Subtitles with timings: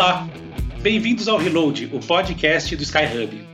[0.00, 0.26] Olá,
[0.80, 3.46] bem-vindos ao Reload, o podcast do Skyhub.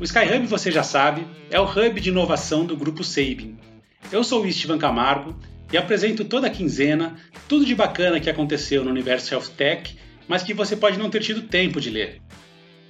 [0.00, 3.56] O Skyhub, você já sabe, é o hub de inovação do grupo Sabin.
[4.10, 5.38] Eu sou o Istvan Camargo
[5.72, 7.14] e apresento toda a quinzena
[7.46, 9.96] tudo de bacana que aconteceu no universo Health Tech,
[10.26, 12.20] mas que você pode não ter tido tempo de ler.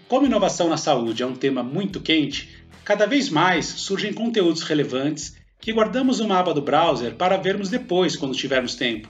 [0.08, 5.36] Como inovação na saúde é um tema muito quente, cada vez mais surgem conteúdos relevantes
[5.60, 9.06] que guardamos uma aba do browser para vermos depois quando tivermos tempo.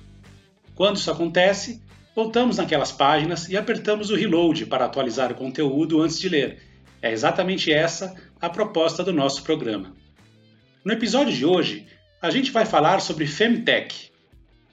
[0.74, 1.80] Quando isso acontece,
[2.14, 6.62] voltamos naquelas páginas e apertamos o reload para atualizar o conteúdo antes de ler.
[7.00, 9.94] É exatamente essa a proposta do nosso programa.
[10.84, 11.86] No episódio de hoje,
[12.20, 14.10] a gente vai falar sobre Femtech.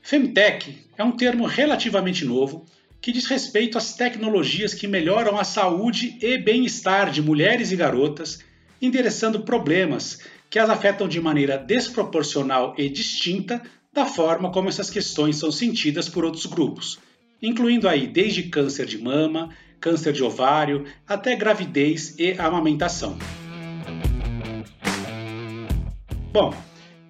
[0.01, 2.65] Femtech é um termo relativamente novo
[3.01, 8.39] que diz respeito às tecnologias que melhoram a saúde e bem-estar de mulheres e garotas,
[8.81, 13.61] endereçando problemas que as afetam de maneira desproporcional e distinta
[13.93, 16.99] da forma como essas questões são sentidas por outros grupos,
[17.41, 23.17] incluindo aí desde câncer de mama, câncer de ovário, até gravidez e amamentação.
[26.31, 26.53] Bom,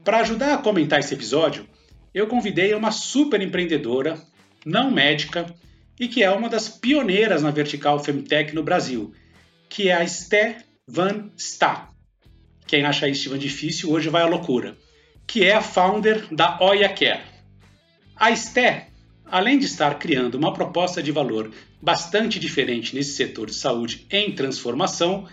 [0.04, 1.68] para ajudar a comentar esse episódio,
[2.14, 4.22] eu convidei uma super empreendedora,
[4.66, 5.54] não médica,
[6.00, 9.14] e que é uma das pioneiras na vertical Femtech no Brasil,
[9.68, 11.90] que é a Sté Van Sta.
[12.66, 14.78] Quem acha isso difícil hoje vai à loucura.
[15.28, 17.22] Que é a founder da Oya Care.
[18.16, 18.89] A Sté
[19.32, 24.32] além de estar criando uma proposta de valor bastante diferente nesse setor de saúde em
[24.32, 25.28] transformação,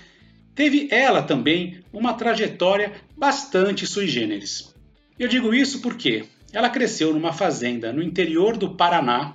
[0.55, 4.75] teve ela também uma trajetória bastante sui generis.
[5.19, 9.35] Eu digo isso porque ela cresceu numa fazenda no interior do Paraná.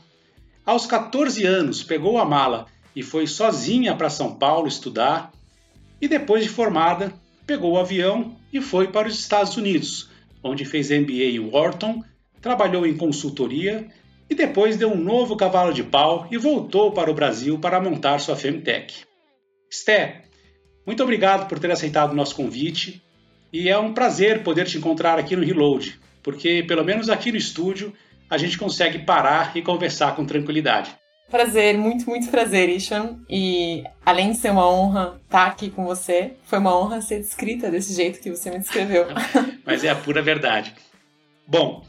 [0.66, 5.31] Aos 14 anos, pegou a mala e foi sozinha para São Paulo estudar.
[6.00, 7.14] E depois de formada,
[7.46, 10.09] pegou o avião e foi para os Estados Unidos,
[10.44, 12.03] onde fez MBA em Wharton,
[12.42, 13.88] trabalhou em consultoria
[14.32, 18.18] e depois deu um novo cavalo de pau e voltou para o Brasil para montar
[18.19, 19.03] sua Femtech.
[19.69, 20.22] Sté,
[20.88, 23.03] muito obrigado por ter aceitado o nosso convite
[23.52, 27.38] e é um prazer poder te encontrar aqui no Reload, porque pelo menos aqui no
[27.38, 27.94] estúdio
[28.30, 30.96] a gente consegue parar e conversar com tranquilidade.
[31.30, 33.19] Prazer, muito, muito prazer, Ishan.
[33.30, 37.69] E além de ser uma honra estar aqui com você, foi uma honra ser descrita
[37.69, 39.08] desse jeito que você me descreveu.
[39.66, 40.74] Mas é a pura verdade.
[41.46, 41.84] Bom,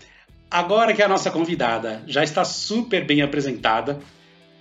[0.52, 3.98] Agora que a nossa convidada já está super bem apresentada,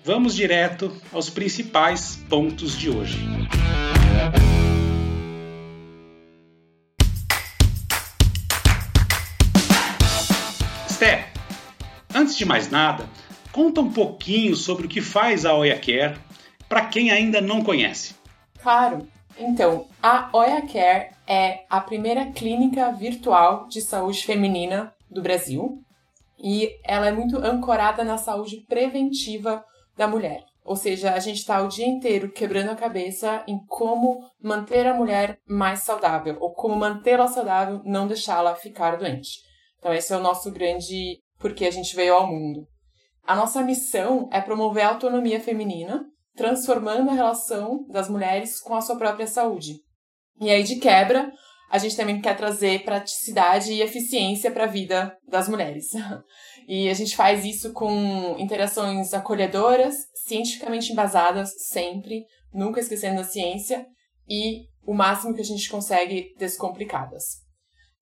[0.06, 3.20] vamos direto aos principais pontos de hoje.
[10.88, 11.28] Sté,
[12.16, 13.10] antes de mais nada,
[13.52, 16.18] conta um pouquinho sobre o que faz a Oya Care
[16.70, 18.16] para quem ainda não conhece.
[18.64, 19.06] Claro.
[19.38, 25.84] Então, a Oya Care é a primeira clínica virtual de saúde feminina do Brasil
[26.42, 29.64] e ela é muito ancorada na saúde preventiva
[29.96, 30.44] da mulher.
[30.64, 34.94] Ou seja, a gente está o dia inteiro quebrando a cabeça em como manter a
[34.94, 39.40] mulher mais saudável, ou como mantê-la saudável, não deixá-la ficar doente.
[39.80, 42.68] Então, esse é o nosso grande porque a gente veio ao mundo.
[43.24, 46.06] A nossa missão é promover a autonomia feminina,
[46.36, 49.80] transformando a relação das mulheres com a sua própria saúde.
[50.40, 51.32] E aí, de quebra,
[51.72, 55.88] a gente também quer trazer praticidade e eficiência para a vida das mulheres.
[56.68, 62.24] E a gente faz isso com interações acolhedoras, cientificamente embasadas, sempre,
[62.54, 63.86] nunca esquecendo a ciência,
[64.30, 67.24] e o máximo que a gente consegue descomplicadas.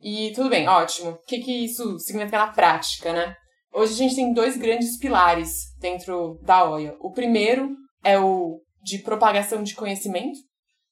[0.02, 1.12] E tudo bem, ótimo.
[1.12, 3.34] O que, que isso significa na prática, né?
[3.74, 6.96] Hoje a gente tem dois grandes pilares dentro da OIA.
[7.00, 10.38] O primeiro é o de propagação de conhecimento,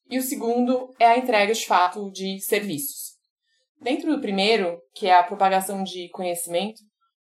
[0.09, 3.18] e o segundo é a entrega de fato de serviços.
[3.81, 6.81] Dentro do primeiro, que é a propagação de conhecimento,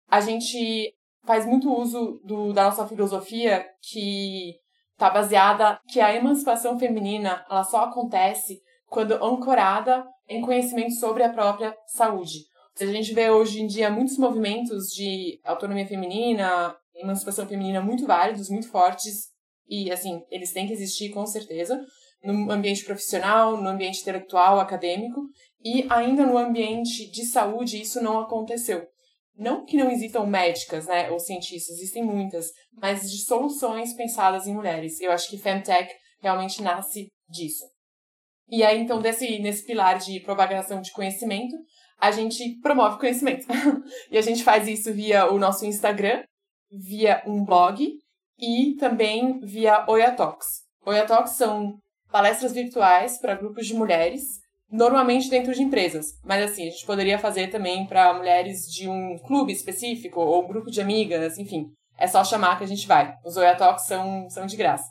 [0.09, 0.95] a gente
[1.25, 4.57] faz muito uso do, da nossa filosofia que
[4.93, 11.33] está baseada que a emancipação feminina ela só acontece quando ancorada em conhecimento sobre a
[11.33, 12.47] própria saúde.
[12.81, 18.49] A gente vê hoje em dia muitos movimentos de autonomia feminina, emancipação feminina muito válidos,
[18.49, 19.31] muito fortes,
[19.69, 21.81] e assim, eles têm que existir com certeza,
[22.23, 25.23] no ambiente profissional, no ambiente intelectual, acadêmico,
[25.65, 28.87] e ainda no ambiente de saúde isso não aconteceu.
[29.37, 34.55] Não que não existam médicas, né, ou cientistas, existem muitas, mas de soluções pensadas em
[34.55, 35.01] mulheres.
[35.01, 35.91] Eu acho que Femtech
[36.21, 37.65] realmente nasce disso.
[38.49, 41.57] E aí, então, desse, nesse pilar de propagação de conhecimento,
[41.99, 43.47] a gente promove conhecimento.
[44.11, 46.23] e a gente faz isso via o nosso Instagram,
[46.71, 47.89] via um blog
[48.39, 50.47] e também via Oiatox.
[50.85, 51.79] Oiatox são
[52.13, 56.07] palestras virtuais para grupos de mulheres, normalmente dentro de empresas.
[56.23, 60.71] Mas assim, a gente poderia fazer também para mulheres de um clube específico ou grupo
[60.71, 61.67] de amigas, enfim.
[61.99, 63.15] é só chamar que a gente vai.
[63.25, 64.91] Os Oya Talks são, são de graça.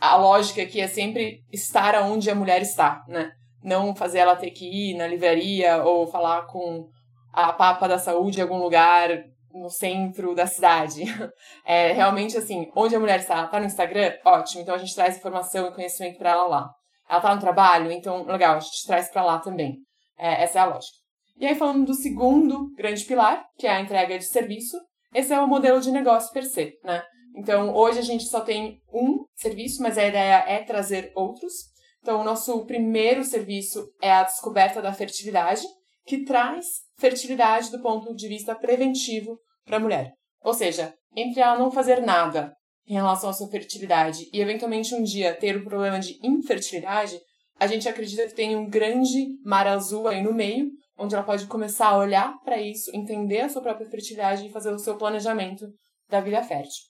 [0.00, 3.30] A lógica aqui é sempre estar onde a mulher está, né?
[3.62, 6.88] Não fazer ela ter que ir na livraria ou falar com
[7.32, 9.10] a papa da saúde em algum lugar
[9.58, 11.02] no centro da cidade.
[11.68, 13.44] É realmente assim, onde a mulher está?
[13.44, 14.12] Está no Instagram?
[14.24, 16.70] Ótimo, então a gente traz informação e conhecimento para ela lá.
[17.08, 17.90] Ela está no trabalho?
[17.90, 19.78] Então, legal, a gente traz para lá também.
[20.16, 20.96] É, essa é a lógica.
[21.38, 24.76] E aí, falando do segundo grande pilar, que é a entrega de serviço,
[25.14, 27.02] esse é o modelo de negócio per se, né?
[27.36, 31.52] Então, hoje a gente só tem um serviço, mas a ideia é trazer outros.
[32.00, 35.62] Então, o nosso primeiro serviço é a descoberta da fertilidade,
[36.06, 36.64] que traz
[36.98, 40.12] fertilidade do ponto de vista preventivo para a mulher.
[40.42, 42.54] Ou seja, entre ela não fazer nada
[42.86, 47.20] em relação à sua fertilidade e eventualmente um dia ter um problema de infertilidade,
[47.58, 51.46] a gente acredita que tem um grande mar azul aí no meio, onde ela pode
[51.46, 55.66] começar a olhar para isso, entender a sua própria fertilidade e fazer o seu planejamento
[56.08, 56.84] da vida fértil.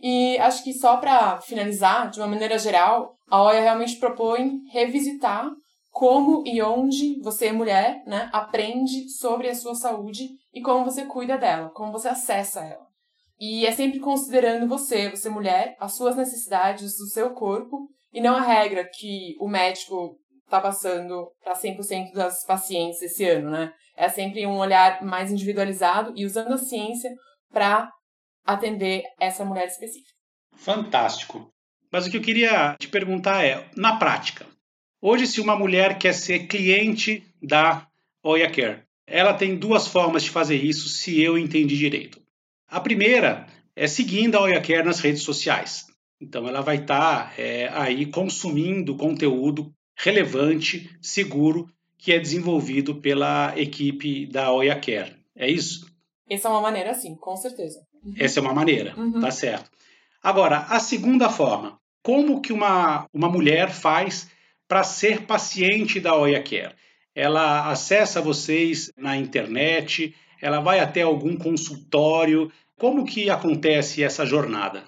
[0.00, 5.48] E acho que só para finalizar, de uma maneira geral, a OIA realmente propõe revisitar
[5.92, 11.36] como e onde você, mulher, né, aprende sobre a sua saúde e como você cuida
[11.36, 12.86] dela, como você acessa ela.
[13.38, 18.34] E é sempre considerando você, você mulher, as suas necessidades do seu corpo e não
[18.34, 23.72] a regra que o médico está passando para 100% das pacientes esse ano, né?
[23.94, 27.10] É sempre um olhar mais individualizado e usando a ciência
[27.52, 27.90] para
[28.46, 30.10] atender essa mulher específica.
[30.56, 31.50] Fantástico.
[31.90, 34.46] Mas o que eu queria te perguntar é, na prática,
[35.02, 37.86] hoje se uma mulher quer ser cliente da
[38.22, 42.22] Oya Care, ela tem duas formas de fazer isso, se eu entendi direito.
[42.68, 45.86] A primeira é seguindo a Oya Care nas redes sociais.
[46.20, 53.52] Então ela vai estar tá, é, aí consumindo conteúdo relevante, seguro, que é desenvolvido pela
[53.56, 55.16] equipe da Oya Care.
[55.36, 55.86] É isso?
[56.28, 57.80] Essa é uma maneira, sim, com certeza.
[58.04, 58.14] Uhum.
[58.16, 59.20] Essa é uma maneira, uhum.
[59.20, 59.70] tá certo.
[60.22, 64.28] Agora, a segunda forma, como que uma, uma mulher faz
[64.72, 66.74] para ser paciente da Oya Care?
[67.14, 74.84] Ela acessa vocês na internet, ela vai até algum consultório, como que acontece essa jornada?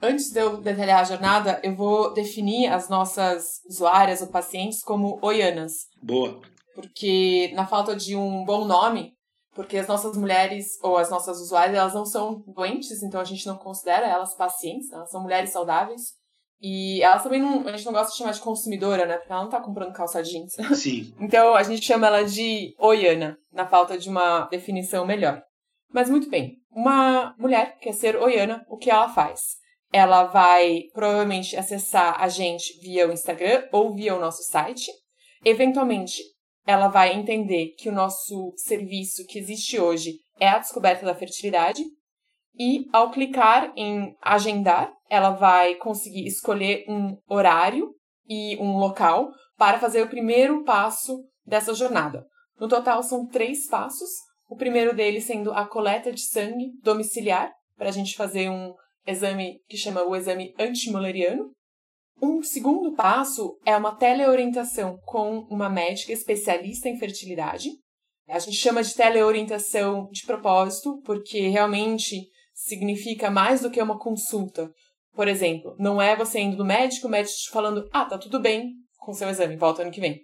[0.00, 5.18] Antes de eu detalhar a jornada, eu vou definir as nossas usuárias ou pacientes como
[5.20, 5.88] oianas.
[6.00, 6.40] Boa.
[6.72, 9.14] Porque na falta de um bom nome,
[9.52, 13.48] porque as nossas mulheres ou as nossas usuárias, elas não são doentes, então a gente
[13.48, 16.22] não considera elas pacientes, elas são mulheres saudáveis.
[16.64, 19.18] E elas também não, a gente não gosta de chamar de consumidora, né?
[19.18, 20.54] Porque ela não tá comprando calça jeans.
[20.74, 21.12] Sim.
[21.20, 25.42] então a gente chama ela de oiana, na falta de uma definição melhor.
[25.92, 29.62] Mas muito bem, uma mulher quer ser oiana, o que ela faz?
[29.94, 34.90] ela vai provavelmente acessar a gente via o Instagram ou via o nosso site.
[35.44, 36.20] Eventualmente,
[36.66, 41.80] ela vai entender que o nosso serviço que existe hoje é a descoberta da fertilidade.
[42.58, 47.94] E ao clicar em agendar, ela vai conseguir escolher um horário
[48.28, 52.24] e um local para fazer o primeiro passo dessa jornada.
[52.58, 54.08] No total, são três passos.
[54.48, 58.72] O primeiro deles sendo a coleta de sangue domiciliar, para a gente fazer um
[59.06, 61.50] exame que chama o exame antimoleriano.
[62.22, 67.70] Um segundo passo é uma teleorientação com uma médica especialista em fertilidade.
[68.28, 72.28] A gente chama de teleorientação de propósito, porque realmente
[72.64, 74.70] significa mais do que uma consulta.
[75.14, 78.40] Por exemplo, não é você indo no médico, o médico te falando, ah, tá tudo
[78.40, 80.20] bem com seu exame, volta ano que vem.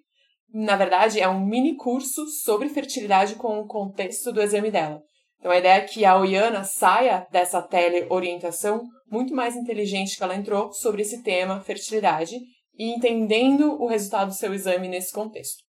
[0.52, 5.00] Na verdade, é um mini curso sobre fertilidade com o contexto do exame dela.
[5.38, 10.34] Então a ideia é que a Oiana saia dessa teleorientação muito mais inteligente que ela
[10.34, 12.38] entrou sobre esse tema fertilidade
[12.76, 15.62] e entendendo o resultado do seu exame nesse contexto.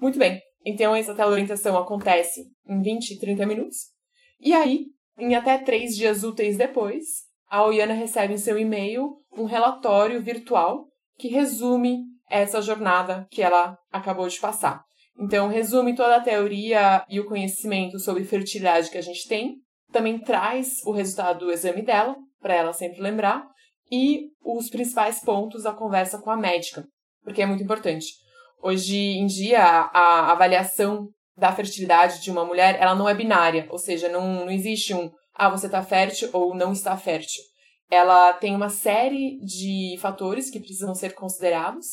[0.00, 3.78] Muito bem, então essa teleorientação acontece em 20, 30 minutos.
[4.38, 4.86] E aí,
[5.18, 10.86] em até três dias úteis depois, a Oiana recebe em seu e-mail um relatório virtual
[11.16, 14.82] que resume essa jornada que ela acabou de passar.
[15.18, 19.56] Então, resume toda a teoria e o conhecimento sobre fertilidade que a gente tem,
[19.90, 23.46] também traz o resultado do exame dela, para ela sempre lembrar,
[23.90, 26.84] e os principais pontos da conversa com a médica,
[27.22, 28.06] porque é muito importante.
[28.62, 33.78] Hoje em dia, a avaliação da fertilidade de uma mulher, ela não é binária, ou
[33.78, 37.42] seja, não, não existe um, ah, você está fértil ou não está fértil.
[37.90, 41.86] Ela tem uma série de fatores que precisam ser considerados,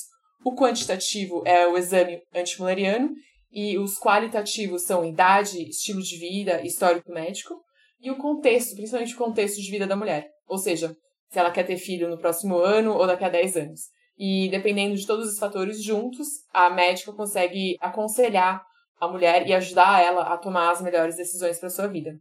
[0.43, 3.11] o quantitativo é o exame antimuleriano
[3.51, 7.55] e os qualitativos são idade, estilo de vida, histórico médico
[8.01, 10.29] e o contexto, principalmente o contexto de vida da mulher.
[10.47, 10.95] Ou seja,
[11.29, 13.81] se ela quer ter filho no próximo ano ou daqui a 10 anos.
[14.17, 18.61] E dependendo de todos os fatores juntos, a médica consegue aconselhar
[18.99, 22.19] a mulher e ajudar ela a tomar as melhores decisões para sua vida.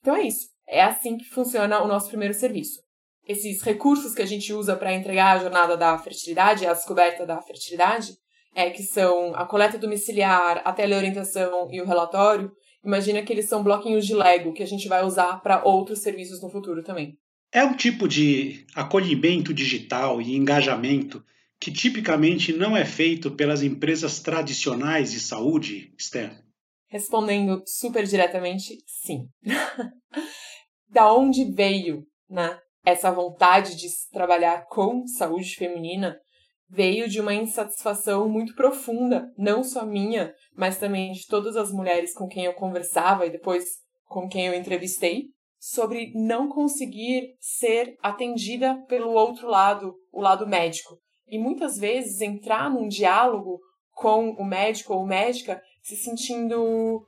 [0.00, 0.48] Então é isso.
[0.68, 2.80] É assim que funciona o nosso primeiro serviço.
[3.26, 7.40] Esses recursos que a gente usa para entregar a jornada da fertilidade, a descoberta da
[7.42, 8.12] fertilidade,
[8.54, 12.52] é que são a coleta domiciliar, a teleorientação e o relatório,
[12.84, 16.40] imagina que eles são bloquinhos de Lego que a gente vai usar para outros serviços
[16.40, 17.18] no futuro também.
[17.52, 21.22] É um tipo de acolhimento digital e engajamento
[21.58, 26.32] que tipicamente não é feito pelas empresas tradicionais de saúde, Esther?
[26.88, 29.28] Respondendo super diretamente, sim.
[30.88, 36.18] da onde veio né, essa vontade de trabalhar com saúde feminina?
[36.68, 42.12] Veio de uma insatisfação muito profunda, não só minha, mas também de todas as mulheres
[42.12, 43.64] com quem eu conversava e depois
[44.04, 45.26] com quem eu entrevistei,
[45.58, 50.98] sobre não conseguir ser atendida pelo outro lado, o lado médico.
[51.28, 53.60] E muitas vezes entrar num diálogo
[53.94, 57.04] com o médico ou médica se sentindo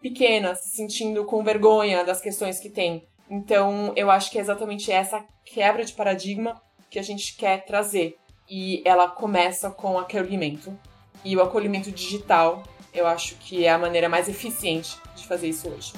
[0.00, 3.06] pequena, se sentindo com vergonha das questões que tem.
[3.28, 8.16] Então, eu acho que é exatamente essa quebra de paradigma que a gente quer trazer.
[8.48, 10.78] E ela começa com o acolhimento.
[11.24, 12.62] E o acolhimento digital,
[12.94, 15.92] eu acho que é a maneira mais eficiente de fazer isso hoje.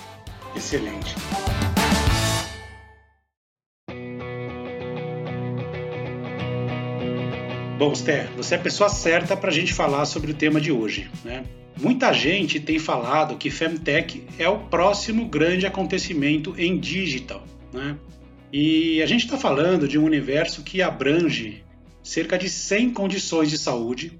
[0.56, 1.14] Excelente.
[7.80, 10.70] Bom, Esther, você é a pessoa certa para a gente falar sobre o tema de
[10.70, 11.10] hoje.
[11.24, 11.46] Né?
[11.80, 17.42] Muita gente tem falado que Femtech é o próximo grande acontecimento em digital.
[17.72, 17.96] Né?
[18.52, 21.64] E a gente está falando de um universo que abrange
[22.02, 24.12] cerca de 100 condições de saúde,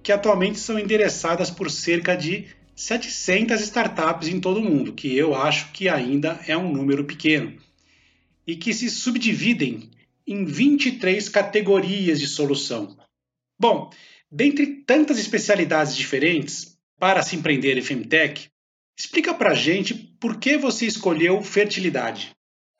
[0.00, 2.44] que atualmente são endereçadas por cerca de
[2.76, 7.52] 700 startups em todo o mundo, que eu acho que ainda é um número pequeno,
[8.46, 9.90] e que se subdividem
[10.26, 12.96] em 23 categorias de solução.
[13.58, 13.90] Bom,
[14.30, 18.48] dentre tantas especialidades diferentes para se empreender em Femtech,
[18.98, 22.30] explica pra gente por que você escolheu fertilidade.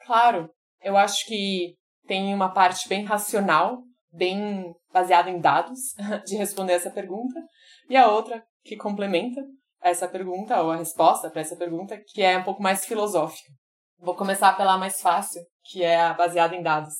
[0.05, 0.51] Claro,
[0.83, 1.75] eu acho que
[2.07, 5.79] tem uma parte bem racional, bem baseada em dados,
[6.27, 7.41] de responder essa pergunta,
[7.89, 9.41] e a outra que complementa
[9.83, 13.53] essa pergunta, ou a resposta para essa pergunta, que é um pouco mais filosófica.
[13.99, 16.95] Vou começar pela mais fácil, que é a baseada em dados.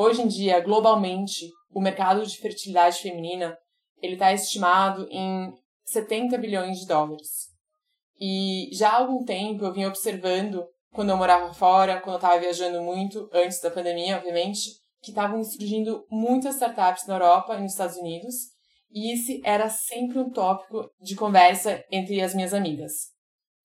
[0.00, 3.58] Hoje em dia, globalmente, o mercado de fertilidade feminina
[4.00, 5.52] ele está estimado em
[5.86, 7.48] 70 bilhões de dólares.
[8.16, 12.38] E já há algum tempo eu vim observando, quando eu morava fora, quando eu estava
[12.38, 14.70] viajando muito, antes da pandemia, obviamente,
[15.02, 18.36] que estavam surgindo muitas startups na Europa e nos Estados Unidos,
[18.92, 22.92] e esse era sempre um tópico de conversa entre as minhas amigas.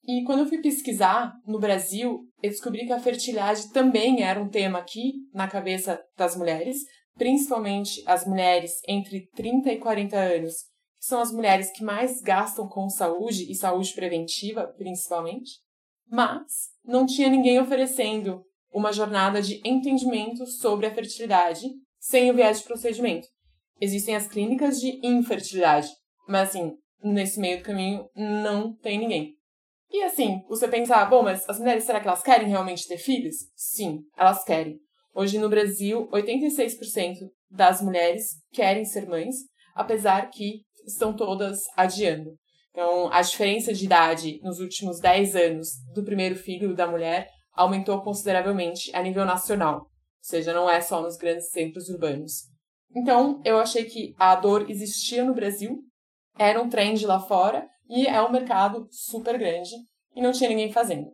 [0.05, 4.49] E quando eu fui pesquisar no Brasil, eu descobri que a fertilidade também era um
[4.49, 6.79] tema aqui na cabeça das mulheres,
[7.15, 10.55] principalmente as mulheres entre 30 e 40 anos,
[10.99, 15.61] que são as mulheres que mais gastam com saúde e saúde preventiva, principalmente.
[16.09, 18.43] Mas não tinha ninguém oferecendo
[18.73, 21.65] uma jornada de entendimento sobre a fertilidade
[21.97, 23.27] sem o viés de procedimento.
[23.79, 25.87] Existem as clínicas de infertilidade,
[26.27, 29.37] mas assim, nesse meio do caminho não tem ninguém.
[29.93, 33.35] E assim, você pensar, bom, mas as mulheres, será que elas querem realmente ter filhos?
[33.55, 34.79] Sim, elas querem.
[35.13, 37.13] Hoje no Brasil, 86%
[37.51, 39.35] das mulheres querem ser mães,
[39.75, 42.31] apesar que estão todas adiando.
[42.71, 48.01] Então, a diferença de idade nos últimos 10 anos do primeiro filho da mulher aumentou
[48.01, 49.87] consideravelmente a nível nacional, ou
[50.23, 52.47] seja, não é só nos grandes centros urbanos.
[52.95, 55.77] Então, eu achei que a dor existia no Brasil,
[56.35, 59.69] era um trend lá fora e é um mercado super grande
[60.15, 61.11] e não tinha ninguém fazendo.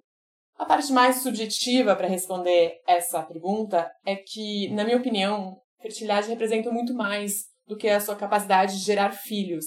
[0.57, 6.71] A parte mais subjetiva para responder essa pergunta é que, na minha opinião, fertilidade representa
[6.71, 9.65] muito mais do que a sua capacidade de gerar filhos.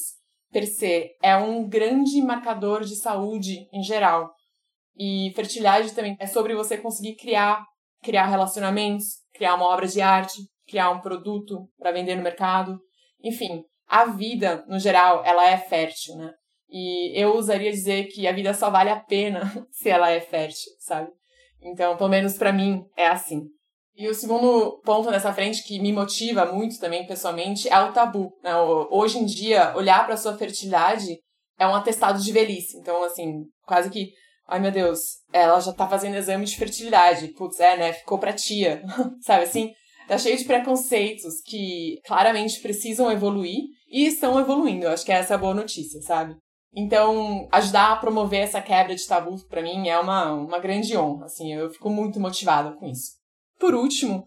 [0.50, 4.30] Per se, é um grande marcador de saúde em geral.
[4.96, 7.62] E fertilidade também é sobre você conseguir criar,
[8.02, 12.78] criar relacionamentos, criar uma obra de arte, criar um produto para vender no mercado.
[13.22, 16.32] Enfim, a vida, no geral, ela é fértil, né?
[16.72, 20.72] E eu usaria dizer que a vida só vale a pena se ela é fértil,
[20.78, 21.10] sabe?
[21.60, 23.42] Então, pelo menos para mim, é assim.
[23.94, 28.32] E o segundo ponto nessa frente que me motiva muito também pessoalmente é o tabu.
[28.42, 28.56] Né?
[28.90, 31.18] Hoje em dia, olhar para sua fertilidade
[31.58, 32.78] é um atestado de velhice.
[32.78, 34.08] Então, assim, quase que,
[34.48, 34.98] ai meu Deus,
[35.30, 37.28] ela já tá fazendo exame de fertilidade.
[37.34, 37.92] Putz, é, né?
[37.92, 38.82] Ficou pra tia.
[39.20, 39.72] sabe assim?
[40.08, 44.86] Tá cheio de preconceitos que claramente precisam evoluir e estão evoluindo.
[44.86, 46.34] Eu acho que essa é a boa notícia, sabe?
[46.74, 51.26] Então, ajudar a promover essa quebra de tabu para mim é uma, uma grande honra,
[51.26, 53.12] assim, eu fico muito motivada com isso.
[53.58, 54.26] Por último,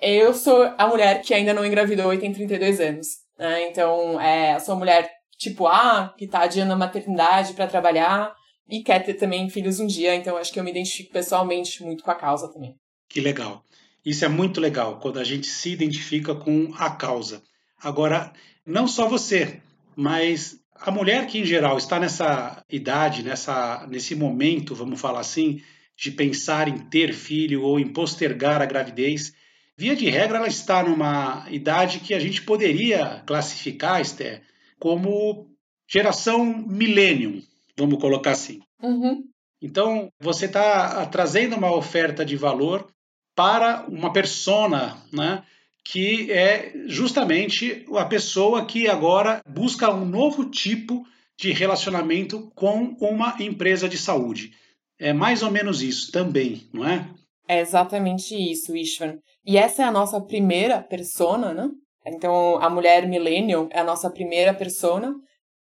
[0.00, 3.06] eu sou a mulher que ainda não engravidou e tem 32 anos,
[3.38, 3.68] né?
[3.68, 5.08] Então, é, sou mulher
[5.38, 8.34] tipo A, que tá adiando a maternidade para trabalhar,
[8.68, 12.02] e quer ter também filhos um dia, então acho que eu me identifico pessoalmente muito
[12.02, 12.76] com a causa também.
[13.08, 13.62] Que legal.
[14.04, 17.42] Isso é muito legal, quando a gente se identifica com a causa.
[17.82, 18.32] Agora,
[18.66, 19.60] não só você,
[19.96, 25.62] mas a mulher que em geral está nessa idade, nessa, nesse momento, vamos falar assim,
[25.96, 29.32] de pensar em ter filho ou em postergar a gravidez,
[29.76, 34.42] via de regra ela está numa idade que a gente poderia classificar, Esther,
[34.78, 35.48] como
[35.88, 37.42] geração millennium,
[37.76, 38.60] vamos colocar assim.
[38.82, 39.24] Uhum.
[39.62, 42.86] Então, você está trazendo uma oferta de valor
[43.34, 45.42] para uma persona, né?
[45.84, 51.04] Que é justamente a pessoa que agora busca um novo tipo
[51.38, 54.52] de relacionamento com uma empresa de saúde.
[54.98, 57.08] É mais ou menos isso também, não é?
[57.46, 59.18] É exatamente isso, Ishvan.
[59.44, 61.68] E essa é a nossa primeira persona, né?
[62.06, 65.14] Então, a mulher millennial é a nossa primeira persona.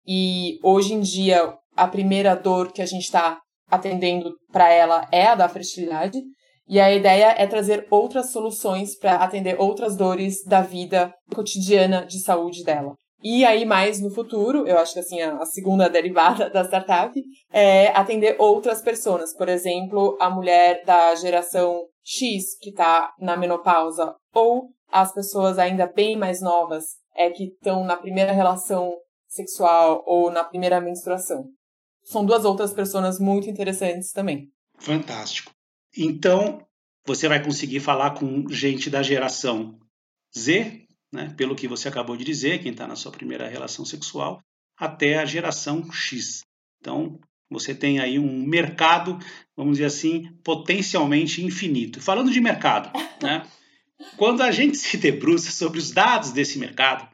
[0.07, 5.27] E hoje em dia, a primeira dor que a gente está atendendo para ela é
[5.27, 6.19] a da fertilidade.
[6.73, 12.19] E a ideia é trazer outras soluções para atender outras dores da vida cotidiana de
[12.19, 12.95] saúde dela.
[13.23, 17.13] E aí, mais no futuro, eu acho que assim, a segunda derivada da startup
[17.53, 19.37] é atender outras pessoas.
[19.37, 25.87] Por exemplo, a mulher da geração X que está na menopausa, ou as pessoas ainda
[25.87, 28.95] bem mais novas é que estão na primeira relação
[29.29, 31.45] sexual ou na primeira menstruação.
[32.03, 34.47] São duas outras pessoas muito interessantes também.
[34.79, 35.53] Fantástico.
[35.97, 36.67] Então,
[37.07, 39.79] você vai conseguir falar com gente da geração
[40.37, 44.43] Z, né, pelo que você acabou de dizer, quem está na sua primeira relação sexual,
[44.77, 46.43] até a geração X.
[46.81, 47.21] Então,
[47.51, 49.19] você tem aí um mercado,
[49.55, 52.01] vamos dizer assim, potencialmente infinito.
[52.01, 52.91] Falando de mercado,
[53.23, 53.47] né,
[54.17, 57.09] quando a gente se debruça sobre os dados desse mercado,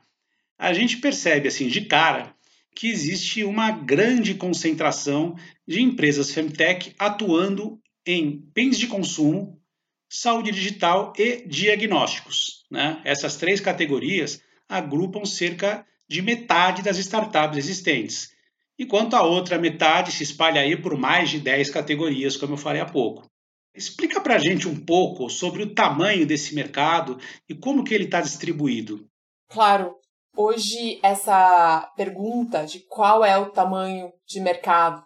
[0.56, 2.34] a gente percebe assim de cara
[2.74, 7.80] que existe uma grande concentração de empresas femtech atuando
[8.10, 9.60] em bens de consumo,
[10.08, 12.64] saúde digital e diagnósticos.
[12.70, 13.02] Né?
[13.04, 18.30] Essas três categorias agrupam cerca de metade das startups existentes,
[18.78, 22.80] enquanto a outra metade se espalha aí por mais de 10 categorias, como eu falei
[22.80, 23.30] há pouco.
[23.74, 28.04] Explica para a gente um pouco sobre o tamanho desse mercado e como que ele
[28.04, 29.06] está distribuído.
[29.50, 29.94] Claro.
[30.34, 35.04] Hoje, essa pergunta de qual é o tamanho de mercado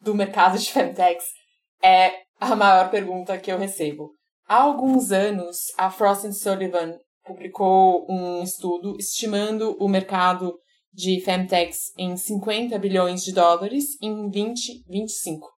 [0.00, 1.26] do mercado de Femtechs
[1.82, 4.12] é a maior pergunta que eu recebo.
[4.48, 10.56] Há alguns anos, a Frost Sullivan publicou um estudo estimando o mercado
[10.92, 15.48] de Femtechs em 50 bilhões de dólares em 2025.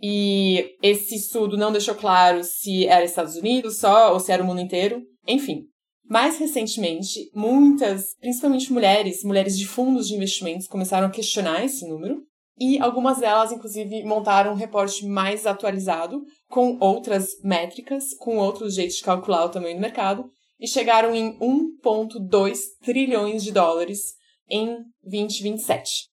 [0.00, 4.46] E esse estudo não deixou claro se era Estados Unidos só ou se era o
[4.46, 5.02] mundo inteiro.
[5.26, 5.64] Enfim,
[6.08, 12.22] mais recentemente, muitas, principalmente mulheres, mulheres de fundos de investimentos, começaram a questionar esse número
[12.60, 18.96] e algumas delas, inclusive, montaram um reporte mais atualizado, com outras métricas, com outros jeitos
[18.96, 24.14] de calcular o tamanho do mercado, e chegaram em 1,2 trilhões de dólares
[24.48, 26.08] em 2027.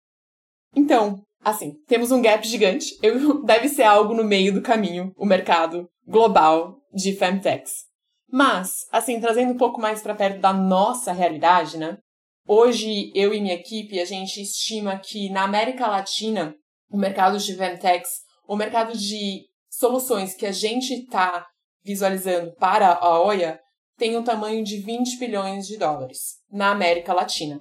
[0.74, 2.96] Então, assim, temos um gap gigante.
[3.03, 7.90] Eu, deve ser algo no meio do caminho, o mercado global de femtechs.
[8.33, 11.98] Mas, assim, trazendo um pouco mais para perto da nossa realidade, né?
[12.53, 16.53] Hoje, eu e minha equipe, a gente estima que na América Latina,
[16.91, 21.47] o mercado de Ventex, o mercado de soluções que a gente está
[21.85, 23.61] visualizando para a OIA,
[23.97, 27.61] tem um tamanho de 20 bilhões de dólares na América Latina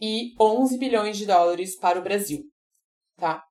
[0.00, 2.44] e 11 bilhões de dólares para o Brasil,
[3.16, 3.42] tá?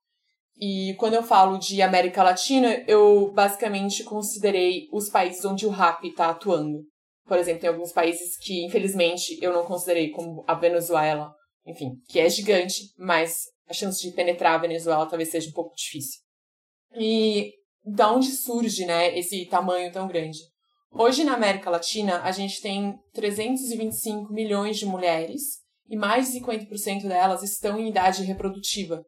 [0.58, 6.06] E quando eu falo de América Latina, eu basicamente considerei os países onde o RAP
[6.06, 6.86] está atuando.
[7.26, 11.34] Por exemplo, tem alguns países que, infelizmente, eu não considerei, como a Venezuela,
[11.66, 15.76] enfim, que é gigante, mas a chance de penetrar a Venezuela talvez seja um pouco
[15.76, 16.22] difícil.
[16.96, 17.52] E
[17.84, 20.40] da onde surge, né, esse tamanho tão grande?
[20.92, 25.60] Hoje na América Latina, a gente tem 325 milhões de mulheres
[25.90, 29.04] e mais de 50% delas estão em idade reprodutiva.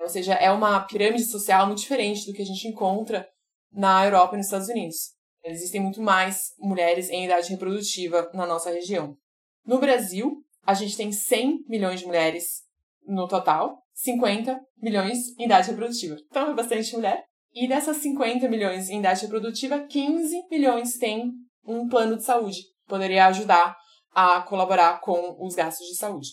[0.00, 3.28] Ou seja, é uma pirâmide social muito diferente do que a gente encontra
[3.72, 5.17] na Europa e nos Estados Unidos.
[5.48, 9.16] Existem muito mais mulheres em idade reprodutiva na nossa região.
[9.64, 12.62] No Brasil, a gente tem 100 milhões de mulheres
[13.06, 16.16] no total, 50 milhões em idade reprodutiva.
[16.28, 17.24] Então é bastante mulher.
[17.54, 21.32] E dessas 50 milhões em idade reprodutiva, 15 milhões têm
[21.66, 22.62] um plano de saúde.
[22.86, 23.76] Poderia ajudar
[24.12, 26.28] a colaborar com os gastos de saúde.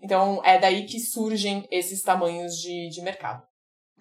[0.00, 3.42] Então é daí que surgem esses tamanhos de, de mercado.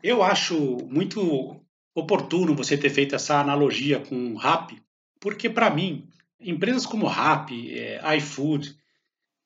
[0.03, 1.59] Eu acho muito
[1.99, 4.79] oportuno você ter feito essa analogia com o Rap,
[5.19, 6.07] porque para mim,
[6.39, 8.75] empresas como Rap, é, iFood,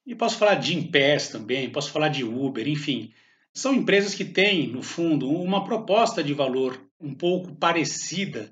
[0.05, 3.13] e posso falar de Gimpass também, posso falar de Uber, enfim,
[3.53, 8.51] são empresas que têm, no fundo, uma proposta de valor um pouco parecida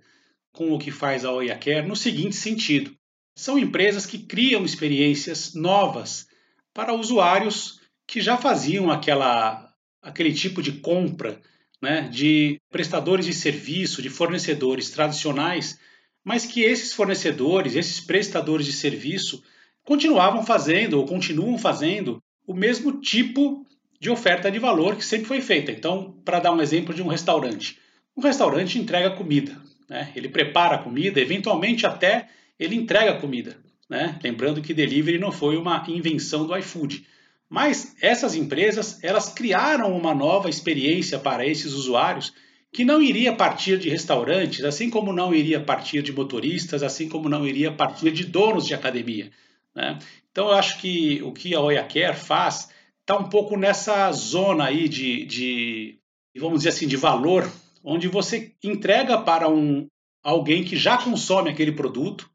[0.53, 2.95] com o que faz a Oiacare no seguinte sentido:
[3.35, 6.27] são empresas que criam experiências novas
[6.73, 11.41] para usuários que já faziam aquela, aquele tipo de compra
[11.81, 15.79] né, de prestadores de serviço, de fornecedores tradicionais,
[16.23, 19.43] mas que esses fornecedores, esses prestadores de serviço,
[19.83, 23.65] continuavam fazendo ou continuam fazendo o mesmo tipo
[23.99, 25.71] de oferta de valor que sempre foi feita.
[25.71, 27.79] Então, para dar um exemplo de um restaurante,
[28.15, 30.11] um restaurante entrega comida, né?
[30.15, 32.27] ele prepara a comida, eventualmente até
[32.59, 33.57] ele entrega a comida.
[33.89, 34.19] Né?
[34.23, 37.05] Lembrando que delivery não foi uma invenção do iFood.
[37.49, 42.31] Mas essas empresas, elas criaram uma nova experiência para esses usuários
[42.71, 47.27] que não iria partir de restaurantes, assim como não iria partir de motoristas, assim como
[47.27, 49.31] não iria partir de donos de academia.
[49.75, 49.97] Né?
[50.31, 52.69] Então eu acho que o que a Oiacare faz
[53.01, 55.99] está um pouco nessa zona aí de, de,
[56.37, 57.51] vamos dizer assim, de valor,
[57.83, 59.87] onde você entrega para um,
[60.21, 62.29] alguém que já consome aquele produto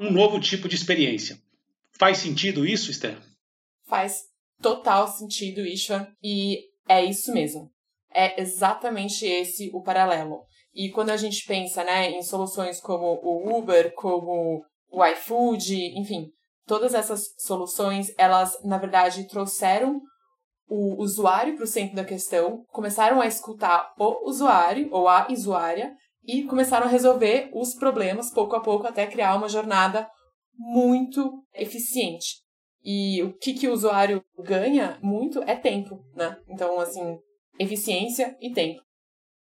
[0.00, 1.40] um novo tipo de experiência.
[1.92, 3.16] Faz sentido isso, Esther?
[3.86, 4.24] Faz
[4.60, 7.70] total sentido, Isha, e é isso mesmo.
[8.12, 10.40] É exatamente esse o paralelo.
[10.74, 16.30] E quando a gente pensa né, em soluções como o Uber, como o iFood, enfim,
[16.66, 20.00] todas essas soluções, elas, na verdade, trouxeram
[20.68, 25.94] o usuário para o centro da questão, começaram a escutar o usuário ou a usuária
[26.24, 30.08] e começaram a resolver os problemas pouco a pouco até criar uma jornada
[30.58, 32.45] muito eficiente.
[32.88, 36.38] E o que, que o usuário ganha muito é tempo, né?
[36.48, 37.18] Então, assim,
[37.58, 38.80] eficiência e tempo.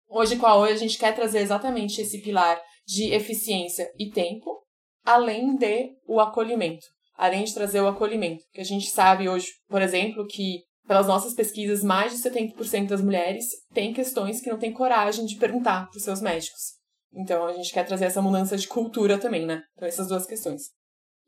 [0.08, 4.62] Hoje, com a Oi, a gente quer trazer exatamente esse pilar de eficiência e tempo,
[5.04, 6.86] além de o acolhimento.
[7.17, 8.43] Além de trazer o acolhimento.
[8.54, 13.02] Que a gente sabe hoje, por exemplo, que pelas nossas pesquisas, mais de 70% das
[13.02, 16.74] mulheres têm questões que não têm coragem de perguntar para os seus médicos.
[17.12, 19.63] Então, a gente quer trazer essa mudança de cultura também, né?
[19.76, 20.72] Então, essas duas questões.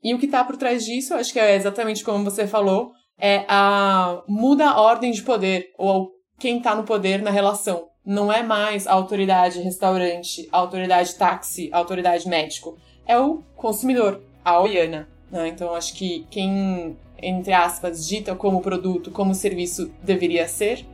[0.05, 3.43] E o que está por trás disso, acho que é exatamente como você falou, é
[3.47, 7.87] a muda a ordem de poder, ou quem está no poder na relação.
[8.05, 12.77] Não é mais a autoridade restaurante, a autoridade táxi, a autoridade médico.
[13.07, 15.09] É o consumidor, a Oiana.
[15.31, 15.47] Né?
[15.47, 20.85] Então, acho que quem, entre aspas, dita como produto, como serviço deveria ser,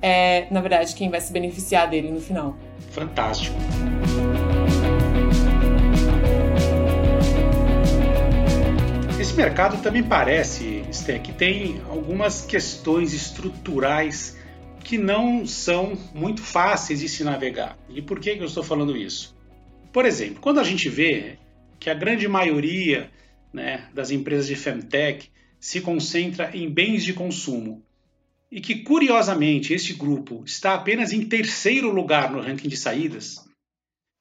[0.00, 2.54] é, na verdade, quem vai se beneficiar dele no final.
[2.92, 3.56] Fantástico.
[9.20, 14.34] Esse mercado também parece, Sté, que tem algumas questões estruturais
[14.82, 17.78] que não são muito fáceis de se navegar.
[17.90, 19.36] E por que eu estou falando isso?
[19.92, 21.36] Por exemplo, quando a gente vê
[21.78, 23.10] que a grande maioria
[23.52, 25.30] né, das empresas de Femtech
[25.60, 27.84] se concentra em bens de consumo
[28.50, 33.46] e que, curiosamente, este grupo está apenas em terceiro lugar no ranking de saídas,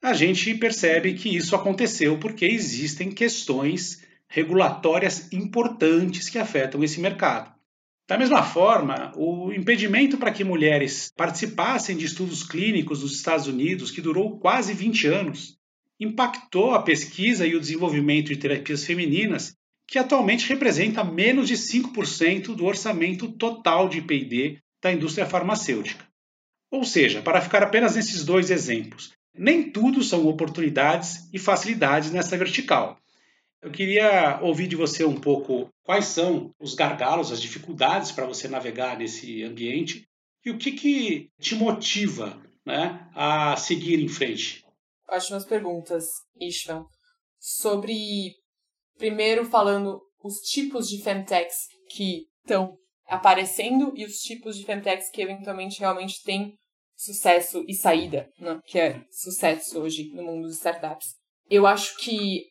[0.02, 3.99] a gente percebe que isso aconteceu porque existem questões
[4.30, 7.52] regulatórias importantes que afetam esse mercado.
[8.08, 13.92] Da mesma forma, o impedimento para que mulheres participassem de estudos clínicos nos Estados Unidos,
[13.92, 15.58] que durou quase 20 anos,
[16.00, 19.56] impactou a pesquisa e o desenvolvimento de terapias femininas,
[19.88, 26.06] que atualmente representa menos de 5% do orçamento total de PD da indústria farmacêutica.
[26.72, 32.38] Ou seja, para ficar apenas nesses dois exemplos, nem tudo são oportunidades e facilidades nessa
[32.38, 33.00] vertical.
[33.62, 38.48] Eu queria ouvir de você um pouco quais são os gargalos, as dificuldades para você
[38.48, 40.08] navegar nesse ambiente
[40.46, 44.64] e o que, que te motiva né, a seguir em frente.
[45.10, 46.06] Ótimas perguntas,
[46.40, 46.86] Ishvan.
[47.38, 48.36] Sobre,
[48.98, 55.22] primeiro falando os tipos de femtechs que estão aparecendo e os tipos de femtechs que
[55.22, 56.54] eventualmente realmente têm
[56.96, 58.60] sucesso e saída, né?
[58.66, 61.16] que é sucesso hoje no mundo dos startups.
[61.50, 62.49] Eu acho que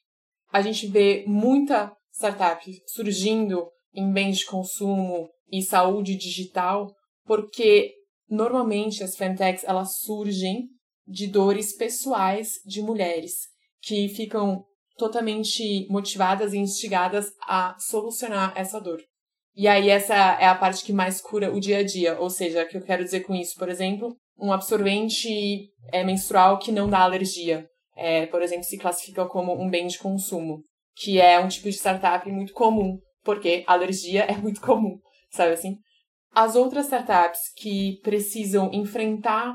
[0.53, 6.93] a gente vê muita startup surgindo em bens de consumo e saúde digital,
[7.25, 7.95] porque
[8.29, 10.69] normalmente as fintechs elas surgem
[11.07, 13.49] de dores pessoais de mulheres
[13.81, 14.65] que ficam
[14.97, 19.01] totalmente motivadas e instigadas a solucionar essa dor.
[19.55, 22.63] E aí essa é a parte que mais cura o dia a dia, ou seja,
[22.63, 26.89] o que eu quero dizer com isso, por exemplo, um absorvente é, menstrual que não
[26.89, 30.63] dá alergia é, por exemplo, se classifica como um bem de consumo,
[30.95, 34.99] que é um tipo de startup muito comum, porque alergia é muito comum,
[35.33, 35.77] sabe assim?
[36.33, 39.55] As outras startups que precisam enfrentar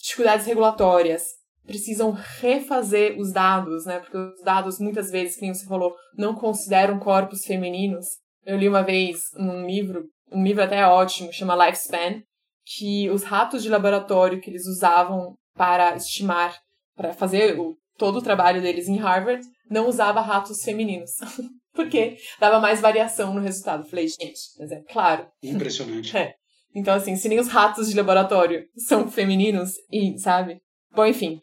[0.00, 1.22] dificuldades regulatórias,
[1.66, 3.98] precisam refazer os dados, né?
[3.98, 8.06] Porque os dados, muitas vezes, como você falou, não consideram corpos femininos.
[8.44, 12.22] Eu li uma vez um livro, um livro até ótimo, chama Lifespan,
[12.64, 16.56] que os ratos de laboratório que eles usavam para estimar,
[16.96, 21.12] para fazer o, todo o trabalho deles em Harvard, não usava ratos femininos.
[21.74, 23.88] Porque dava mais variação no resultado.
[23.88, 25.26] Falei, gente, mas é claro.
[25.42, 26.16] Impressionante.
[26.16, 26.34] É.
[26.74, 30.60] Então, assim, se nem os ratos de laboratório são femininos, e, sabe?
[30.94, 31.40] Bom, enfim,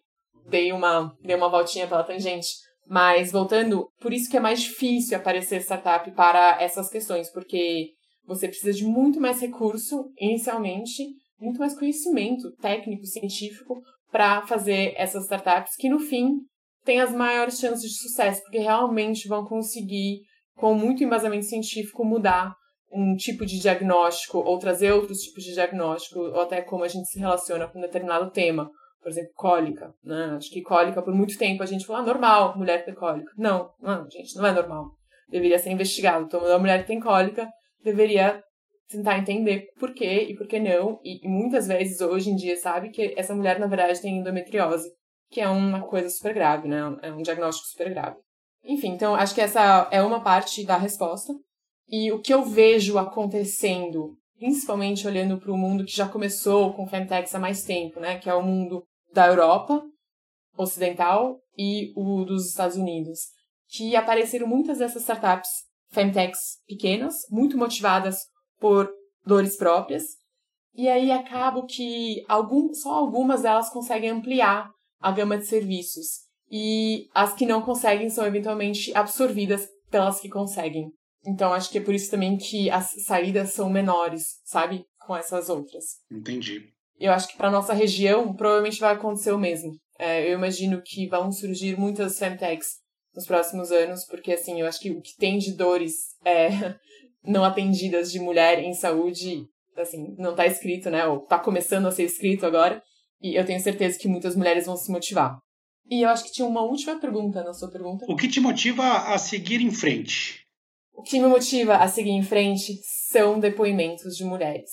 [0.47, 2.49] dei uma, dei uma voltinha pela tangente.
[2.87, 7.93] Mas, voltando, por isso que é mais difícil aparecer startup para essas questões, porque
[8.27, 11.03] você precisa de muito mais recurso, inicialmente,
[11.39, 13.81] muito mais conhecimento técnico, científico,
[14.13, 16.35] para fazer essas startups que, no fim,
[16.85, 20.19] têm as maiores chances de sucesso, porque realmente vão conseguir,
[20.55, 22.53] com muito embasamento científico, mudar
[22.91, 27.07] um tipo de diagnóstico ou trazer outros tipos de diagnóstico, ou até como a gente
[27.07, 28.69] se relaciona com um determinado tema.
[29.01, 29.91] Por exemplo, cólica.
[30.03, 30.35] Né?
[30.37, 33.31] Acho que cólica, por muito tempo, a gente falou, ah, normal, mulher ter cólica.
[33.35, 34.91] Não, não, gente, não é normal.
[35.27, 36.25] Deveria ser investigado.
[36.25, 37.49] Então, a mulher que tem cólica
[37.83, 38.43] deveria
[38.89, 40.99] tentar entender por quê e por que não.
[41.03, 44.89] E, e muitas vezes, hoje em dia, sabe que essa mulher, na verdade, tem endometriose,
[45.29, 46.79] que é uma coisa super grave, né?
[47.01, 48.17] É um diagnóstico super grave.
[48.63, 51.33] Enfim, então acho que essa é uma parte da resposta.
[51.87, 56.87] E o que eu vejo acontecendo, principalmente olhando para o mundo que já começou com
[56.87, 58.19] Femtechs há mais tempo, né?
[58.19, 59.83] Que é o mundo da Europa
[60.57, 63.19] ocidental e o dos Estados Unidos,
[63.69, 65.49] que apareceram muitas dessas startups
[65.91, 68.17] Femtechs pequenas, muito motivadas
[68.63, 68.89] por
[69.25, 70.03] dores próprias,
[70.73, 74.71] e aí acaba que algum, só algumas delas conseguem ampliar
[75.01, 76.21] a gama de serviços.
[76.49, 80.93] E as que não conseguem são eventualmente absorvidas pelas que conseguem.
[81.25, 84.85] Então acho que é por isso também que as saídas são menores, sabe?
[85.05, 85.83] Com essas outras.
[86.09, 86.69] Entendi.
[86.97, 89.73] Eu acho que para nossa região provavelmente vai acontecer o mesmo.
[89.99, 92.77] É, eu imagino que vão surgir muitas femtechs
[93.13, 96.75] nos próximos anos, porque assim, eu acho que o que tem de dores é,
[97.25, 99.45] não atendidas de mulher em saúde,
[99.77, 101.05] assim, não está escrito, né?
[101.05, 102.81] Ou está começando a ser escrito agora.
[103.21, 105.37] E eu tenho certeza que muitas mulheres vão se motivar.
[105.89, 108.05] E eu acho que tinha uma última pergunta na sua pergunta.
[108.09, 110.43] O que te motiva a seguir em frente?
[110.93, 114.69] O que me motiva a seguir em frente são depoimentos de mulheres,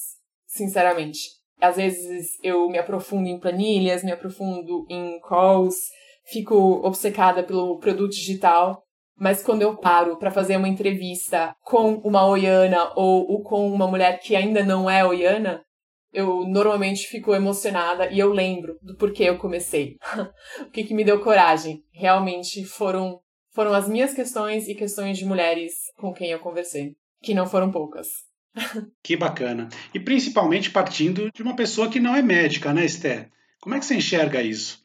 [0.47, 1.21] sinceramente.
[1.61, 5.77] Às vezes eu me aprofundo em planilhas, me aprofundo em calls,
[6.25, 6.55] fico
[6.87, 8.83] obcecada pelo produto digital,
[9.21, 13.87] mas quando eu paro para fazer uma entrevista com uma oiana ou, ou com uma
[13.87, 15.63] mulher que ainda não é oiana,
[16.11, 19.97] eu normalmente fico emocionada e eu lembro do porquê eu comecei.
[20.63, 21.85] o que, que me deu coragem.
[21.93, 23.21] Realmente foram,
[23.53, 27.71] foram as minhas questões e questões de mulheres com quem eu conversei, que não foram
[27.71, 28.09] poucas.
[29.05, 29.69] que bacana.
[29.93, 33.31] E principalmente partindo de uma pessoa que não é médica, né, Esther?
[33.61, 34.83] Como é que você enxerga isso?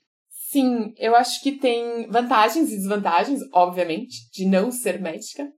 [0.56, 5.52] Sim, eu acho que tem vantagens e desvantagens, obviamente, de não ser médica.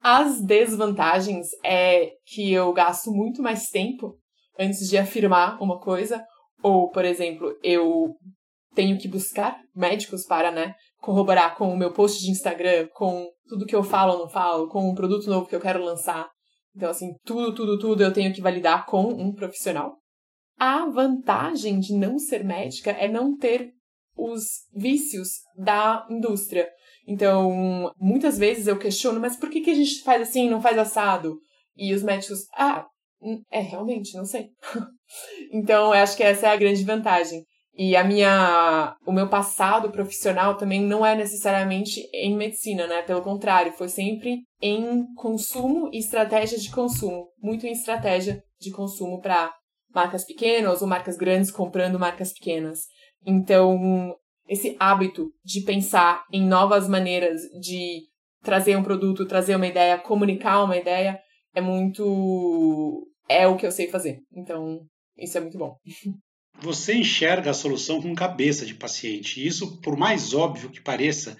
[0.00, 4.16] As desvantagens é que eu gasto muito mais tempo
[4.56, 6.24] antes de afirmar uma coisa,
[6.62, 8.14] ou, por exemplo, eu
[8.76, 13.66] tenho que buscar médicos para, né, corroborar com o meu post de Instagram, com tudo
[13.66, 16.30] que eu falo ou não falo, com um produto novo que eu quero lançar.
[16.76, 19.96] Então, assim, tudo, tudo, tudo eu tenho que validar com um profissional.
[20.56, 23.73] A vantagem de não ser médica é não ter
[24.16, 24.42] os
[24.74, 26.68] vícios da indústria.
[27.06, 30.78] Então, muitas vezes eu questiono, mas por que, que a gente faz assim não faz
[30.78, 31.38] assado?
[31.76, 32.86] E os médicos, ah,
[33.50, 34.48] é, realmente, não sei.
[35.52, 37.44] então, eu acho que essa é a grande vantagem.
[37.76, 43.02] E a minha, o meu passado profissional também não é necessariamente em medicina, né?
[43.02, 49.20] Pelo contrário, foi sempre em consumo e estratégia de consumo, muito em estratégia de consumo
[49.20, 49.52] para
[49.92, 52.80] marcas pequenas ou marcas grandes comprando marcas pequenas.
[53.26, 54.16] Então,
[54.48, 58.02] esse hábito de pensar em novas maneiras de
[58.42, 61.18] trazer um produto, trazer uma ideia, comunicar uma ideia,
[61.54, 64.20] é muito é o que eu sei fazer.
[64.34, 64.80] Então,
[65.16, 65.76] isso é muito bom.
[66.60, 69.44] Você enxerga a solução com cabeça de paciente.
[69.44, 71.36] Isso, por mais óbvio que pareça,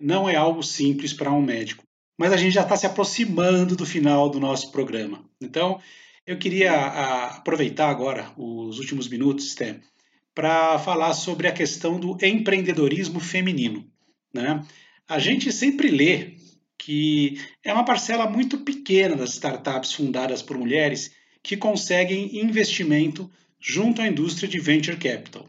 [0.00, 1.84] não é algo simples para um médico.
[2.18, 5.24] Mas a gente já está se aproximando do final do nosso programa.
[5.40, 5.80] Então,
[6.26, 6.72] eu queria
[7.26, 9.80] aproveitar agora os últimos minutos, Sté,
[10.38, 13.84] para falar sobre a questão do empreendedorismo feminino.
[14.32, 14.64] Né?
[15.08, 16.36] A gente sempre lê
[16.78, 21.10] que é uma parcela muito pequena das startups fundadas por mulheres
[21.42, 25.48] que conseguem investimento junto à indústria de venture capital.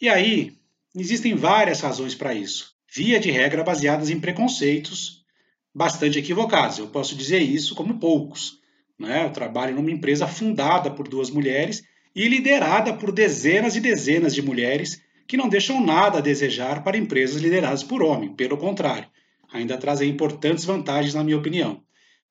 [0.00, 0.56] E aí,
[0.96, 2.72] existem várias razões para isso.
[2.90, 5.26] Via de regra baseadas em preconceitos
[5.74, 6.78] bastante equivocados.
[6.78, 8.58] Eu posso dizer isso como poucos.
[8.98, 9.26] Né?
[9.26, 11.82] Eu trabalho numa empresa fundada por duas mulheres
[12.14, 16.98] e liderada por dezenas e dezenas de mulheres que não deixam nada a desejar para
[16.98, 18.34] empresas lideradas por homem.
[18.34, 19.08] Pelo contrário,
[19.52, 21.82] ainda trazem importantes vantagens, na minha opinião.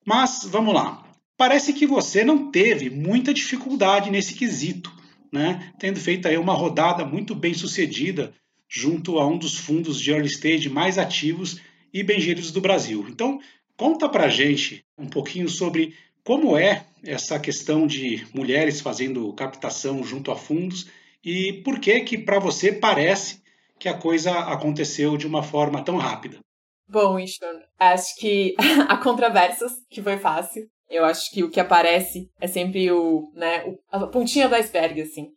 [0.06, 1.04] Mas vamos lá.
[1.38, 4.91] Parece que você não teve muita dificuldade nesse quesito,
[5.32, 8.34] né, tendo feito aí uma rodada muito bem sucedida
[8.70, 11.60] junto a um dos fundos de early stage mais ativos
[11.94, 13.06] e bem geridos do Brasil.
[13.10, 13.39] Então,
[13.76, 20.31] conta pra gente um pouquinho sobre como é essa questão de mulheres fazendo captação junto
[20.31, 20.88] a fundos
[21.23, 23.41] e por que que para você parece
[23.79, 26.39] que a coisa aconteceu de uma forma tão rápida?
[26.88, 28.55] Bom, Ishton, acho que
[28.88, 30.67] há controvérsias, que foi fácil.
[30.89, 35.29] Eu acho que o que aparece é sempre o, né, a pontinha do iceberg, assim.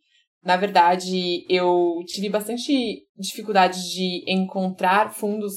[0.43, 5.55] Na verdade, eu tive bastante dificuldade de encontrar fundos,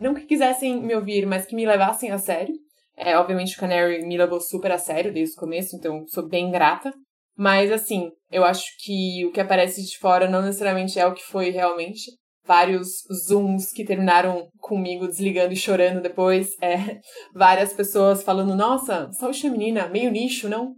[0.00, 2.54] não que quisessem me ouvir, mas que me levassem a sério.
[2.96, 6.92] É, obviamente o Canary levou super a sério desde o começo, então sou bem grata.
[7.36, 11.22] Mas assim, eu acho que o que aparece de fora não necessariamente é o que
[11.22, 12.10] foi realmente.
[12.44, 16.50] Vários zooms que terminaram comigo desligando e chorando depois.
[16.60, 17.00] É,
[17.34, 20.74] várias pessoas falando, nossa, saúde feminina, meio nicho, não?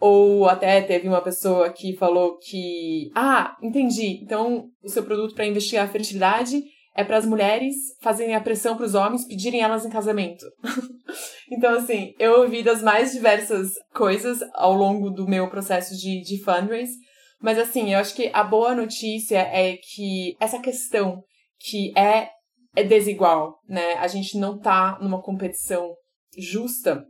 [0.00, 5.46] Ou até teve uma pessoa que falou que, ah, entendi, então o seu produto para
[5.46, 6.62] investigar a fertilidade
[6.94, 10.44] é para as mulheres fazerem a pressão para os homens pedirem elas em casamento.
[11.50, 16.42] então, assim, eu ouvi das mais diversas coisas ao longo do meu processo de, de
[16.42, 16.94] fundraise.
[17.40, 21.22] Mas, assim, eu acho que a boa notícia é que essa questão
[21.58, 22.30] que é,
[22.76, 23.94] é desigual, né?
[23.94, 25.94] A gente não tá numa competição
[26.38, 27.04] justa,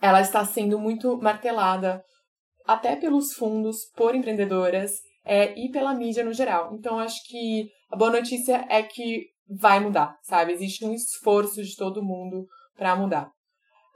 [0.00, 2.02] ela está sendo muito martelada
[2.66, 4.92] até pelos fundos, por empreendedoras
[5.24, 6.74] é, e pela mídia no geral.
[6.74, 10.52] Então, acho que a boa notícia é que vai mudar, sabe?
[10.52, 13.30] Existe um esforço de todo mundo para mudar.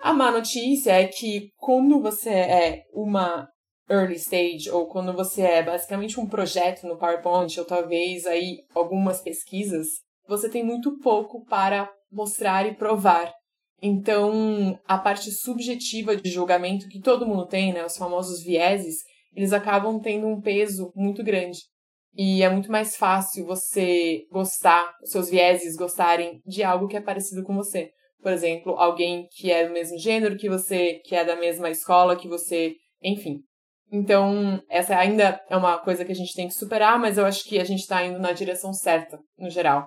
[0.01, 3.49] A má notícia é que quando você é uma
[3.91, 9.21] early stage ou quando você é basicamente um projeto no PowerPoint ou talvez aí algumas
[9.21, 9.89] pesquisas,
[10.27, 13.33] você tem muito pouco para mostrar e provar.
[13.81, 18.97] Então, a parte subjetiva de julgamento que todo mundo tem, né, os famosos vieses,
[19.35, 21.59] eles acabam tendo um peso muito grande.
[22.15, 27.45] E é muito mais fácil você gostar, seus vieses gostarem de algo que é parecido
[27.45, 27.91] com você.
[28.21, 32.17] Por exemplo, alguém que é do mesmo gênero que você, que é da mesma escola
[32.17, 33.41] que você, enfim.
[33.91, 37.45] Então, essa ainda é uma coisa que a gente tem que superar, mas eu acho
[37.45, 39.87] que a gente está indo na direção certa, no geral.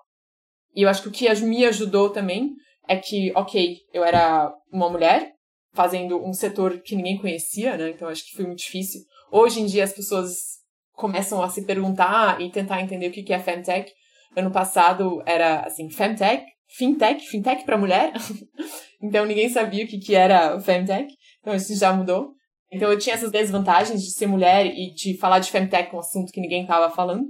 [0.74, 2.52] E eu acho que o que me ajudou também
[2.88, 5.34] é que, ok, eu era uma mulher
[5.74, 7.90] fazendo um setor que ninguém conhecia, né?
[7.90, 9.02] Então acho que foi muito difícil.
[9.32, 10.60] Hoje em dia as pessoas
[10.94, 13.92] começam a se perguntar e tentar entender o que é Femtech.
[14.36, 16.46] Ano passado era, assim, Femtech,
[16.78, 18.14] Fintech, Fintech para mulher.
[19.02, 21.14] então ninguém sabia o que era Femtech.
[21.40, 22.34] Então isso já mudou.
[22.72, 26.32] Então eu tinha essas desvantagens de ser mulher e de falar de Femtech, um assunto
[26.32, 27.26] que ninguém estava falando.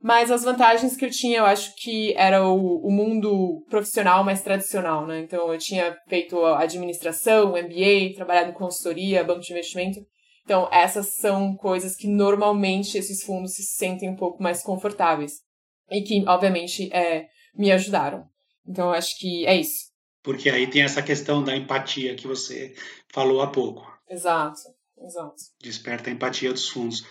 [0.00, 4.42] Mas as vantagens que eu tinha, eu acho que era o, o mundo profissional mais
[4.42, 5.20] tradicional, né?
[5.20, 10.00] Então eu tinha feito administração, MBA, trabalhado em consultoria, banco de investimento.
[10.48, 15.42] Então, essas são coisas que normalmente esses fundos se sentem um pouco mais confortáveis.
[15.90, 18.26] E que, obviamente, é, me ajudaram.
[18.66, 19.90] Então, acho que é isso.
[20.22, 22.74] Porque aí tem essa questão da empatia que você
[23.12, 23.86] falou há pouco.
[24.08, 24.58] Exato,
[25.02, 25.34] exato.
[25.62, 27.04] Desperta a empatia dos fundos.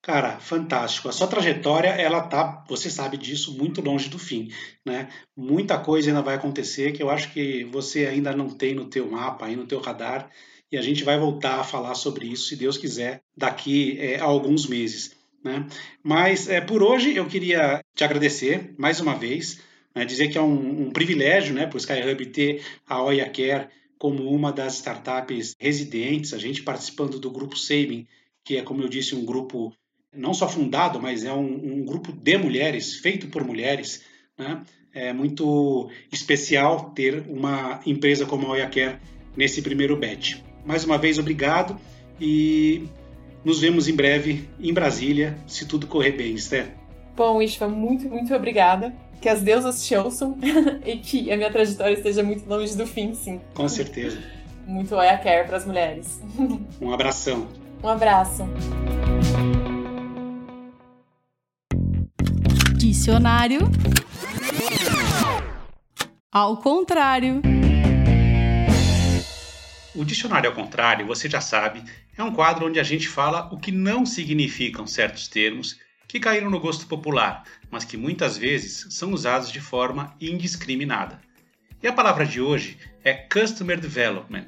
[0.00, 1.08] Cara, fantástico.
[1.08, 4.48] A sua trajetória, ela tá, você sabe disso, muito longe do fim,
[4.86, 5.08] né?
[5.36, 9.10] Muita coisa ainda vai acontecer que eu acho que você ainda não tem no teu
[9.10, 10.30] mapa, aí no teu radar,
[10.70, 14.24] e a gente vai voltar a falar sobre isso, se Deus quiser, daqui é, a
[14.24, 15.16] alguns meses.
[15.42, 15.66] Né?
[16.02, 19.60] Mas é, por hoje eu queria te agradecer mais uma vez,
[19.94, 23.68] né, dizer que é um, um privilégio né, para o SkyHub ter a Oia Care
[23.98, 28.06] como uma das startups residentes, a gente participando do grupo Saving,
[28.44, 29.74] que é, como eu disse, um grupo
[30.14, 34.02] não só fundado, mas é um, um grupo de mulheres, feito por mulheres.
[34.38, 34.62] Né?
[34.92, 38.98] É muito especial ter uma empresa como a Oia Care
[39.36, 40.49] nesse primeiro batch.
[40.64, 41.78] Mais uma vez, obrigado
[42.20, 42.86] e
[43.44, 46.68] nos vemos em breve em Brasília, se tudo correr bem, Esther.
[47.16, 48.94] Bom, Ishva, muito, muito obrigada.
[49.20, 50.38] Que as deusas te ouçam
[50.84, 53.40] e que a minha trajetória esteja muito longe do fim, sim.
[53.52, 54.18] Com certeza.
[54.66, 56.20] Muito Oia Care para as mulheres.
[56.80, 57.46] Um abração.
[57.82, 58.48] Um abraço.
[62.76, 63.60] Dicionário.
[66.32, 67.42] Ao contrário.
[69.92, 71.82] O dicionário ao contrário, você já sabe,
[72.16, 76.48] é um quadro onde a gente fala o que não significam certos termos que caíram
[76.48, 81.20] no gosto popular, mas que muitas vezes são usados de forma indiscriminada.
[81.82, 84.46] E a palavra de hoje é Customer Development.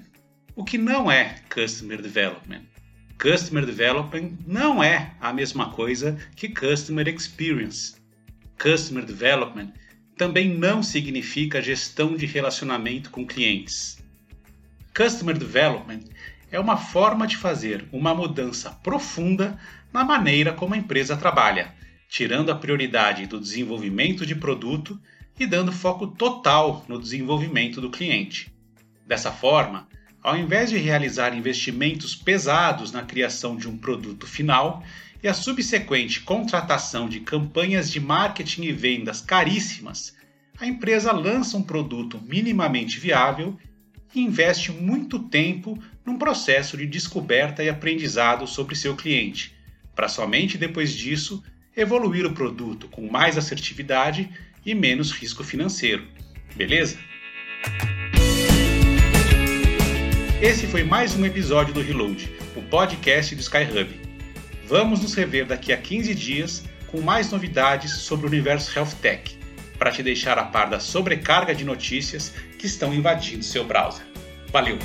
[0.55, 2.62] O que não é Customer Development?
[3.20, 7.95] Customer Development não é a mesma coisa que Customer Experience.
[8.61, 9.72] Customer Development
[10.16, 14.01] também não significa gestão de relacionamento com clientes.
[14.95, 16.03] Customer Development
[16.51, 19.59] é uma forma de fazer uma mudança profunda
[19.90, 21.74] na maneira como a empresa trabalha,
[22.11, 25.01] tirando a prioridade do desenvolvimento de produto
[25.40, 28.53] e dando foco total no desenvolvimento do cliente.
[29.07, 29.88] Dessa forma,
[30.22, 34.84] ao invés de realizar investimentos pesados na criação de um produto final
[35.22, 40.14] e a subsequente contratação de campanhas de marketing e vendas caríssimas,
[40.61, 43.59] a empresa lança um produto minimamente viável
[44.14, 49.54] e investe muito tempo num processo de descoberta e aprendizado sobre seu cliente,
[49.94, 51.42] para somente depois disso
[51.76, 54.28] evoluir o produto com mais assertividade
[54.64, 56.06] e menos risco financeiro.
[56.54, 56.98] Beleza?
[60.40, 63.88] Esse foi mais um episódio do Reload, o podcast do Skyhub.
[64.66, 69.38] Vamos nos rever daqui a 15 dias com mais novidades sobre o universo Health Tech,
[69.78, 74.06] para te deixar a par da sobrecarga de notícias que estão invadindo seu browser.
[74.52, 74.78] Valeu!